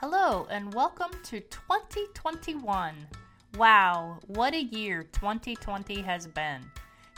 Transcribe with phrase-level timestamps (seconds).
[0.00, 2.94] Hello, and welcome to 2021.
[3.56, 6.60] Wow, what a year 2020 has been.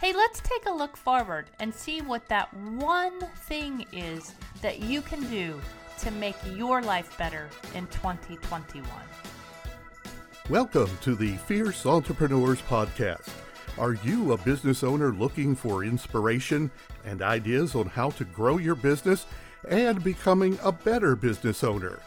[0.00, 3.18] Hey, let's take a look forward and see what that one
[3.48, 5.60] thing is that you can do
[5.98, 8.88] to make your life better in 2021.
[10.48, 13.28] Welcome to the Fierce Entrepreneurs Podcast.
[13.76, 16.70] Are you a business owner looking for inspiration
[17.04, 19.26] and ideas on how to grow your business
[19.68, 21.98] and becoming a better business owner?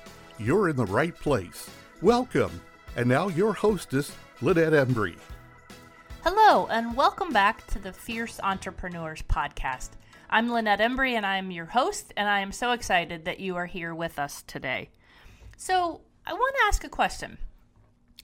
[0.44, 1.70] You're in the right place.
[2.02, 2.62] Welcome.
[2.96, 5.16] And now your hostess, Lynette Embry.
[6.24, 9.90] Hello, and welcome back to the Fierce Entrepreneurs Podcast.
[10.32, 13.68] I'm Lynette Embry, and I'm your host, and I am so excited that you are
[13.68, 14.90] here with us today.
[15.58, 17.38] So, I want to ask a question.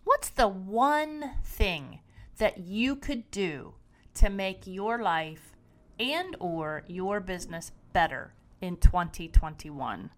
[0.04, 2.00] What's the one thing
[2.40, 3.76] that you could do
[4.16, 5.56] to make your life
[6.00, 10.10] and or your business better in 2021?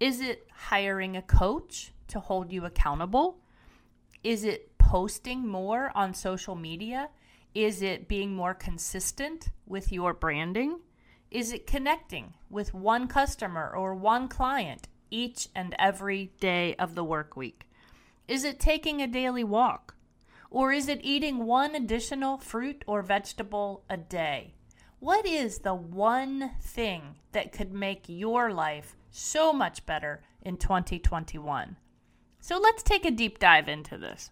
[0.00, 3.42] Is it hiring a coach to hold you accountable?
[4.24, 7.10] Is it posting more on social media?
[7.54, 10.80] Is it being more consistent with your branding?
[11.30, 17.04] Is it connecting with one customer or one client each and every day of the
[17.04, 17.68] work week?
[18.26, 19.96] Is it taking a daily walk?
[20.50, 24.54] Or is it eating one additional fruit or vegetable a day?
[24.98, 31.76] What is the one thing that could make your life so much better in 2021?
[32.40, 34.30] So let's take a deep dive into this.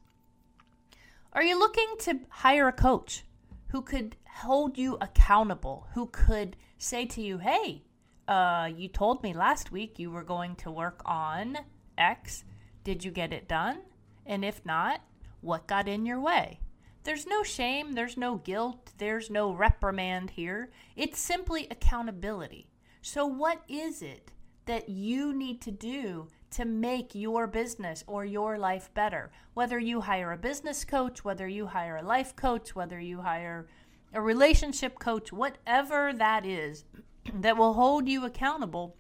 [1.33, 3.25] Are you looking to hire a coach
[3.69, 7.83] who could hold you accountable, who could say to you, hey,
[8.27, 11.59] uh, you told me last week you were going to work on
[11.97, 12.45] X.
[12.85, 13.81] Did you get it done?
[14.27, 15.01] And if not,
[15.41, 16.61] what got in your way.
[17.05, 20.71] There's no shame, there's no guilt, there's no reprimand here.
[20.95, 22.69] It's simply accountability.
[23.01, 24.33] So, what is it
[24.69, 29.33] that you need to do to make your business or your life better?
[29.55, 33.67] Whether you hire a business coach, whether you hire a life coach, whether you hire
[34.13, 36.85] a relationship coach, whatever that is
[37.35, 38.97] that will hold you accountable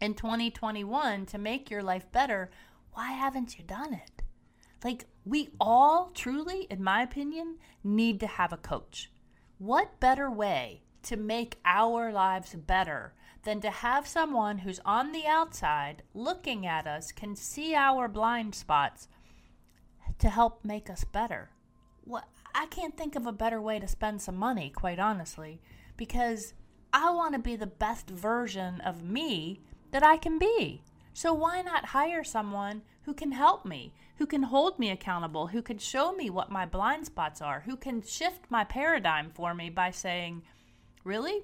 [0.00, 2.50] in 2021 to make your life better,
[2.92, 4.22] why haven't you done it?
[4.84, 9.10] Like, we all truly, in my opinion, need to have a coach.
[9.58, 13.14] What better way to make our lives better
[13.46, 18.56] than to have someone who's on the outside looking at us, can see our blind
[18.56, 19.06] spots
[20.18, 21.50] to help make us better?
[22.02, 22.24] What
[22.54, 25.60] I can't think of a better way to spend some money, quite honestly,
[25.96, 26.54] because
[26.92, 29.60] I want to be the best version of me
[29.92, 30.82] that I can be.
[31.14, 35.62] So why not hire someone who can help me, who can hold me accountable, who
[35.62, 39.70] can show me what my blind spots are, who can shift my paradigm for me
[39.70, 40.42] by saying,
[41.04, 41.42] Really?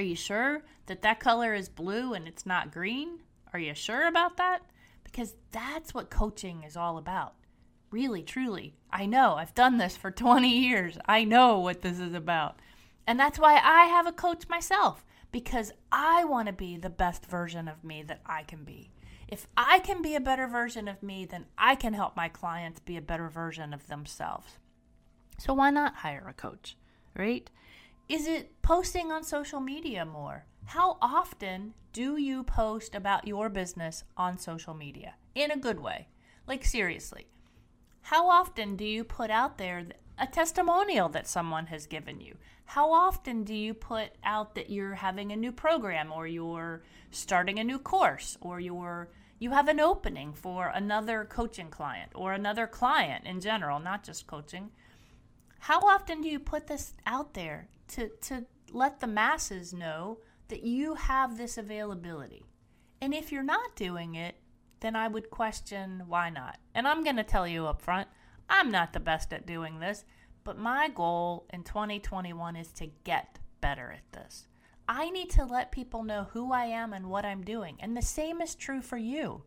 [0.00, 3.18] Are you sure that that color is blue and it's not green?
[3.52, 4.60] Are you sure about that?
[5.04, 7.34] Because that's what coaching is all about.
[7.90, 8.72] Really, truly.
[8.90, 9.34] I know.
[9.34, 10.96] I've done this for 20 years.
[11.04, 12.60] I know what this is about.
[13.06, 17.26] And that's why I have a coach myself because I want to be the best
[17.26, 18.92] version of me that I can be.
[19.28, 22.80] If I can be a better version of me, then I can help my clients
[22.80, 24.56] be a better version of themselves.
[25.36, 26.78] So why not hire a coach,
[27.14, 27.50] right?
[28.10, 30.44] Is it posting on social media more?
[30.64, 36.08] How often do you post about your business on social media in a good way?
[36.44, 37.28] Like, seriously,
[38.02, 39.86] how often do you put out there
[40.18, 42.34] a testimonial that someone has given you?
[42.64, 46.82] How often do you put out that you're having a new program or you're
[47.12, 52.32] starting a new course or you're you have an opening for another coaching client or
[52.32, 54.72] another client in general, not just coaching?
[55.60, 60.18] How often do you put this out there to, to let the masses know
[60.48, 62.46] that you have this availability?
[63.00, 64.36] And if you're not doing it,
[64.80, 66.58] then I would question why not.
[66.74, 68.08] And I'm going to tell you up front,
[68.48, 70.04] I'm not the best at doing this,
[70.44, 74.46] but my goal in 2021 is to get better at this.
[74.88, 77.76] I need to let people know who I am and what I'm doing.
[77.78, 79.42] And the same is true for you.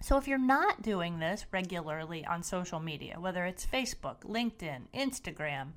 [0.00, 5.72] So if you're not doing this regularly on social media, whether it's Facebook, LinkedIn, Instagram,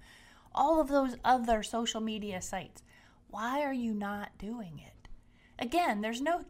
[0.55, 2.81] all of those other social media sites,
[3.27, 5.07] why are you not doing it?
[5.59, 6.41] Again, there's no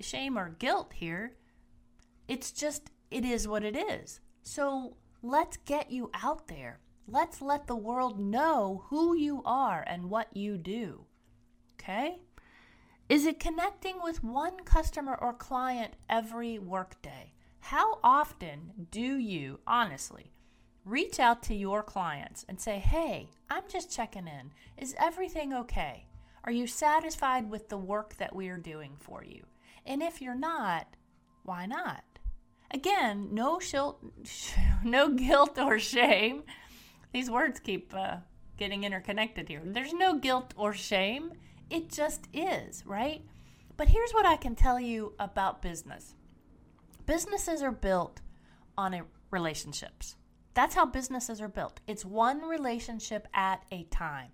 [0.00, 1.36] shame or guilt here.
[2.28, 4.20] It's just, it is what it is.
[4.42, 6.80] So let's get you out there.
[7.06, 11.04] Let's let the world know who you are and what you do.
[11.74, 12.20] Okay?
[13.08, 17.32] Is it connecting with one customer or client every workday?
[17.60, 20.32] How often do you, honestly,
[20.84, 24.52] reach out to your clients and say, hey, I'm just checking in.
[24.76, 26.06] Is everything okay?
[26.44, 29.44] Are you satisfied with the work that we are doing for you?
[29.86, 30.86] And if you're not,
[31.42, 32.04] why not?
[32.70, 33.96] Again, no shil-
[34.84, 36.42] no guilt or shame.
[37.12, 38.16] These words keep uh,
[38.56, 39.62] getting interconnected here.
[39.64, 41.32] There's no guilt or shame.
[41.70, 43.22] It just is, right?
[43.76, 46.14] But here's what I can tell you about business.
[47.06, 48.20] Businesses are built
[48.76, 50.16] on relationships.
[50.54, 51.80] That's how businesses are built.
[51.86, 54.30] It's one relationship at a time.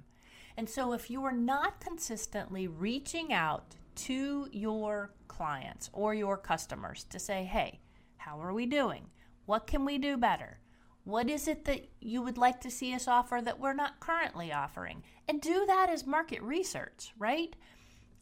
[0.56, 7.04] And so if you are not consistently reaching out to your clients or your customers
[7.04, 7.80] to say, hey,
[8.18, 9.06] how are we doing?
[9.46, 10.58] What can we do better?
[11.04, 14.52] What is it that you would like to see us offer that we're not currently
[14.52, 15.02] offering?
[15.26, 17.56] And do that as market research, right?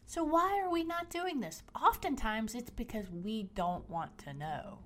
[0.06, 1.62] So, why are we not doing this?
[1.74, 4.78] Oftentimes, it's because we don't want to know.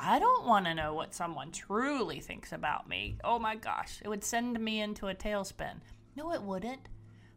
[0.00, 3.18] I don't want to know what someone truly thinks about me.
[3.24, 5.80] Oh my gosh, it would send me into a tailspin.
[6.14, 6.88] No, it wouldn't.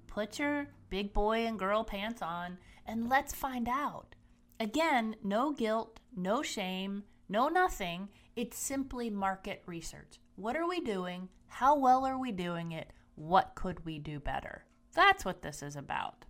[0.06, 4.14] Put your big boy and girl pants on and let's find out.
[4.60, 8.10] Again, no guilt, no shame, no nothing.
[8.36, 10.20] It's simply market research.
[10.36, 11.30] What are we doing?
[11.48, 12.92] How well are we doing it?
[13.16, 14.66] What could we do better?
[14.94, 16.26] That's what this is about.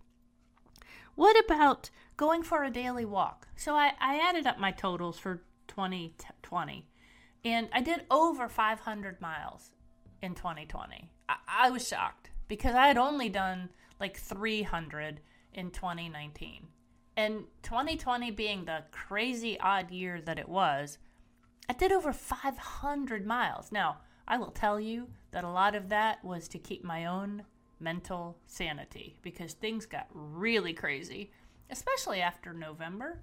[1.14, 3.48] What about going for a daily walk?
[3.54, 5.42] So I, I added up my totals for
[5.72, 6.86] 2020
[7.44, 9.70] and I did over 500 miles
[10.20, 11.10] in 2020.
[11.28, 15.20] I, I was shocked because I had only done like 300
[15.54, 16.66] in 2019.
[17.16, 20.98] And 2020 being the crazy odd year that it was,
[21.68, 23.72] I did over 500 miles.
[23.72, 27.44] Now, I will tell you that a lot of that was to keep my own
[27.80, 31.32] mental sanity because things got really crazy,
[31.70, 33.20] especially after November.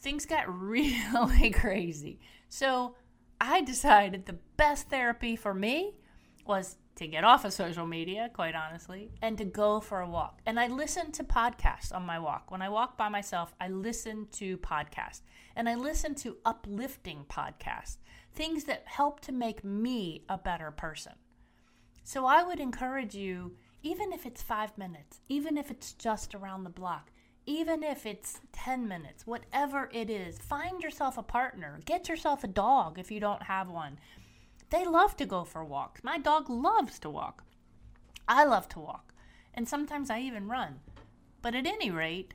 [0.00, 2.20] Things got really crazy.
[2.48, 2.94] So
[3.40, 5.94] I decided the best therapy for me
[6.46, 10.40] was to get off of social media, quite honestly, and to go for a walk.
[10.46, 12.50] And I listen to podcasts on my walk.
[12.50, 15.20] When I walk by myself, I listen to podcasts.
[15.54, 17.98] And I listen to uplifting podcasts,
[18.34, 21.12] things that help to make me a better person.
[22.02, 26.64] So I would encourage you, even if it's five minutes, even if it's just around
[26.64, 27.10] the block,
[27.46, 31.80] even if it's 10 minutes, whatever it is, find yourself a partner.
[31.84, 33.98] Get yourself a dog if you don't have one
[34.70, 36.02] they love to go for walks.
[36.02, 37.44] My dog loves to walk.
[38.26, 39.14] I love to walk.
[39.54, 40.80] And sometimes I even run.
[41.40, 42.34] But at any rate,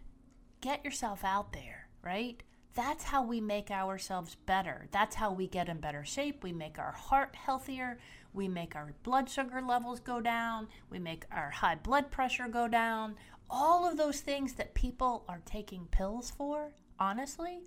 [0.61, 2.41] get yourself out there, right?
[2.73, 4.87] That's how we make ourselves better.
[4.91, 6.41] That's how we get in better shape.
[6.41, 7.99] We make our heart healthier.
[8.33, 10.69] We make our blood sugar levels go down.
[10.89, 13.15] We make our high blood pressure go down.
[13.53, 17.59] All of those things that people are taking pills for, honestly,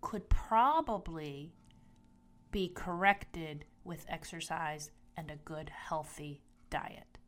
[0.00, 1.52] could probably
[2.52, 7.18] be corrected with exercise and a good, healthy diet.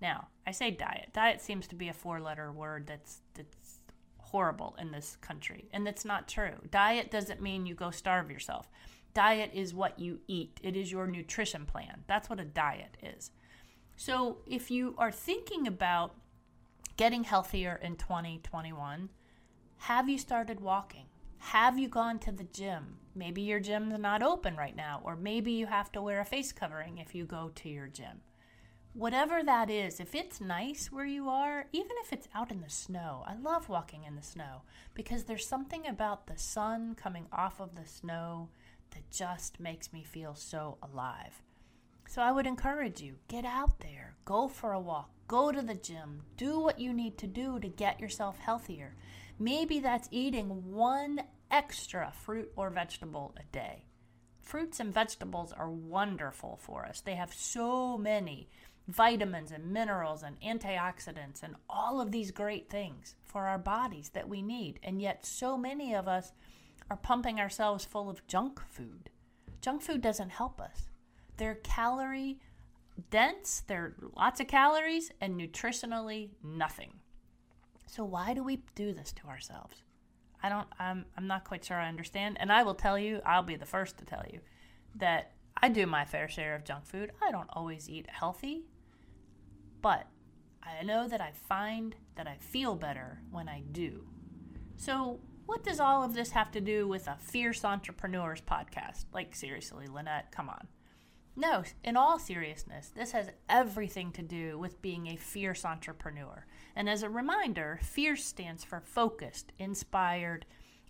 [0.00, 1.10] Now, I say diet.
[1.12, 3.80] Diet seems to be a four letter word that's, that's
[4.18, 6.54] horrible in this country, and that's not true.
[6.70, 8.70] Diet doesn't mean you go starve yourself.
[9.14, 12.04] Diet is what you eat, it is your nutrition plan.
[12.06, 13.32] That's what a diet is.
[13.96, 16.14] So, if you are thinking about
[17.00, 19.08] getting healthier in 2021,
[19.78, 21.06] have you started walking?
[21.38, 22.98] Have you gone to the gym?
[23.14, 26.52] Maybe your gym's not open right now, or maybe you have to wear a face
[26.52, 28.20] covering if you go to your gym.
[28.92, 32.68] Whatever that is, if it's nice where you are, even if it's out in the
[32.68, 34.60] snow, I love walking in the snow
[34.92, 38.50] because there's something about the sun coming off of the snow
[38.90, 41.40] that just makes me feel so alive.
[42.06, 45.76] So I would encourage you get out there, go for a walk, go to the
[45.76, 48.96] gym, do what you need to do to get yourself healthier.
[49.38, 51.20] Maybe that's eating one
[51.52, 53.84] extra fruit or vegetable a day.
[54.42, 57.00] Fruits and vegetables are wonderful for us.
[57.00, 58.48] They have so many
[58.88, 64.28] vitamins and minerals and antioxidants and all of these great things for our bodies that
[64.28, 64.80] we need.
[64.82, 66.32] And yet, so many of us
[66.90, 69.10] are pumping ourselves full of junk food.
[69.60, 70.88] Junk food doesn't help us.
[71.36, 72.40] They're calorie
[73.10, 76.94] dense, they're lots of calories, and nutritionally nothing.
[77.86, 79.82] So why do we do this to ourselves?
[80.42, 82.36] I don't I'm I'm not quite sure I understand.
[82.40, 84.40] And I will tell you, I'll be the first to tell you
[84.96, 87.12] that I do my fair share of junk food.
[87.22, 88.64] I don't always eat healthy,
[89.82, 90.06] but
[90.62, 94.06] I know that I find that I feel better when I do.
[94.76, 99.06] So, what does all of this have to do with a Fierce Entrepreneurs podcast?
[99.12, 100.68] Like, seriously, Lynette, come on.
[101.36, 106.44] No, in all seriousness, this has everything to do with being a fierce entrepreneur.
[106.76, 110.44] And as a reminder, fierce stands for focused, inspired,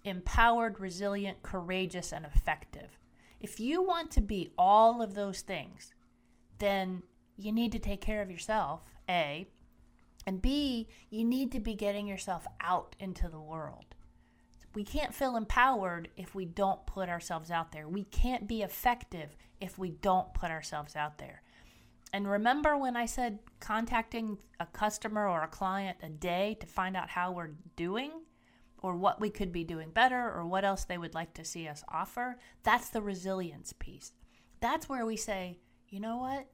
[0.04, 2.98] empowered, resilient, courageous, and effective.
[3.40, 5.94] If you want to be all of those things,
[6.58, 7.02] then
[7.36, 9.46] you need to take care of yourself, A,
[10.26, 13.94] and B, you need to be getting yourself out into the world.
[14.74, 17.88] We can't feel empowered if we don't put ourselves out there.
[17.88, 21.42] We can't be effective if we don't put ourselves out there.
[22.12, 26.96] And remember when I said contacting a customer or a client a day to find
[26.96, 28.10] out how we're doing
[28.78, 31.68] or what we could be doing better or what else they would like to see
[31.68, 32.38] us offer?
[32.62, 34.12] That's the resilience piece.
[34.60, 35.58] That's where we say,
[35.88, 36.46] you know what?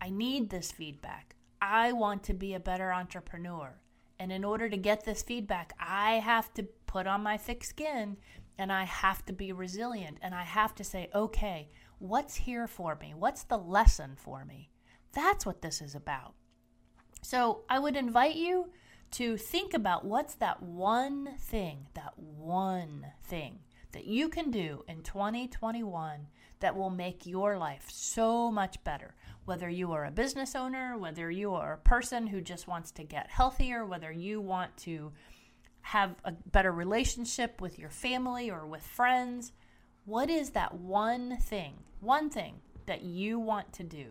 [0.00, 1.36] I need this feedback.
[1.60, 3.80] I want to be a better entrepreneur.
[4.18, 8.16] And in order to get this feedback, I have to put on my thick skin
[8.58, 12.96] and I have to be resilient and I have to say, okay, what's here for
[13.00, 13.14] me?
[13.14, 14.70] What's the lesson for me?
[15.12, 16.34] That's what this is about.
[17.22, 18.70] So I would invite you
[19.12, 23.60] to think about what's that one thing, that one thing
[23.92, 26.26] that you can do in 2021
[26.60, 29.14] that will make your life so much better.
[29.44, 33.04] Whether you are a business owner, whether you are a person who just wants to
[33.04, 35.12] get healthier, whether you want to
[35.86, 39.52] have a better relationship with your family or with friends,
[40.04, 44.06] what is that one thing, one thing that you want to do?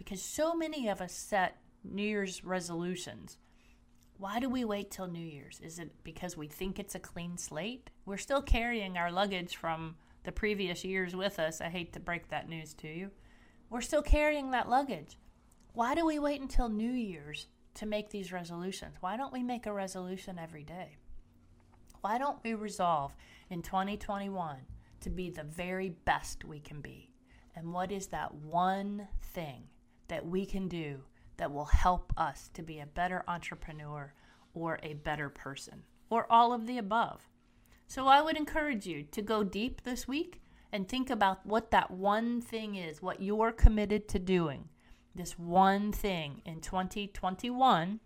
[0.00, 3.36] because so many of us set New Year's resolutions.
[4.16, 5.60] Why do we wait till New Year's?
[5.62, 7.90] Is it because we think it's a clean slate?
[8.06, 11.60] We're still carrying our luggage from the previous years with us.
[11.60, 13.10] I hate to break that news to you.
[13.68, 15.18] We're still carrying that luggage.
[15.74, 18.96] Why do we wait until New Year's to make these resolutions?
[19.00, 20.96] Why don't we make a resolution every day?
[22.00, 23.14] Why don't we resolve
[23.50, 24.56] in 2021
[25.00, 27.10] to be the very best we can be?
[27.54, 29.64] And what is that one thing
[30.08, 31.00] that we can do
[31.36, 34.12] that will help us to be a better entrepreneur
[34.52, 37.28] or a better person, or all of the above.
[37.86, 40.42] So I would encourage you to go deep this week
[40.72, 44.68] and think about what that one thing is, what you're committed to doing,
[45.14, 48.00] this one thing in 2021.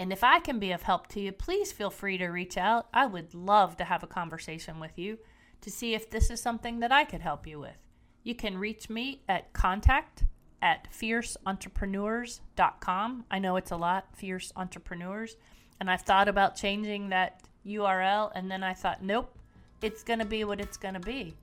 [0.00, 2.86] And if I can be of help to you, please feel free to reach out.
[2.94, 5.18] I would love to have a conversation with you
[5.60, 7.76] to see if this is something that I could help you with.
[8.22, 10.24] You can reach me at contact
[10.62, 13.26] at fierceentrepreneurs.com.
[13.30, 15.36] I know it's a lot, fierce entrepreneurs.
[15.78, 19.36] And I've thought about changing that URL, and then I thought, nope,
[19.82, 21.34] it's going to be what it's going to be.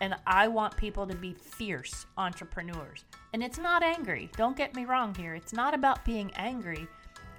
[0.00, 3.04] And I want people to be fierce entrepreneurs.
[3.34, 4.30] And it's not angry.
[4.34, 5.34] Don't get me wrong here.
[5.34, 6.88] It's not about being angry.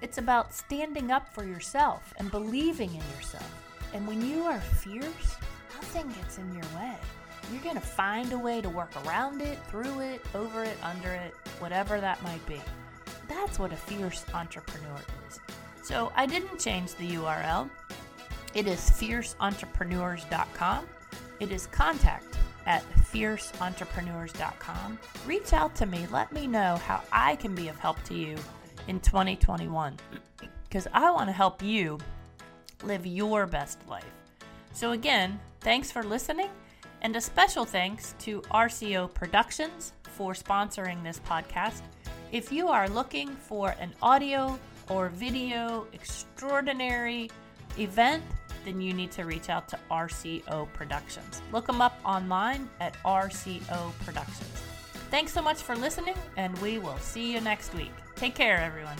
[0.02, 3.50] It's about standing up for yourself and believing in yourself.
[3.92, 5.36] And when you are fierce,
[5.74, 6.96] nothing gets in your way
[7.52, 11.12] you're going to find a way to work around it, through it, over it, under
[11.12, 12.60] it, whatever that might be.
[13.28, 15.40] That's what a fierce entrepreneur is.
[15.82, 17.70] So I didn't change the URL.
[18.54, 20.86] It is fierceentrepreneurs.com.
[21.40, 24.98] It is contact at fierceentrepreneurs.com.
[25.26, 26.06] Reach out to me.
[26.10, 28.36] Let me know how I can be of help to you
[28.90, 29.96] in 2021
[30.64, 31.98] because I want to help you
[32.82, 34.04] live your best life.
[34.72, 36.50] So, again, thanks for listening.
[37.02, 41.82] And a special thanks to RCO Productions for sponsoring this podcast.
[42.32, 47.30] If you are looking for an audio or video extraordinary
[47.78, 48.24] event,
[48.64, 51.42] then you need to reach out to RCO Productions.
[51.52, 54.62] Look them up online at RCO Productions.
[55.10, 57.92] Thanks so much for listening, and we will see you next week.
[58.20, 58.96] Take care, everyone.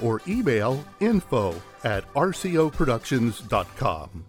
[0.04, 4.26] or email info at rcoproductions.com.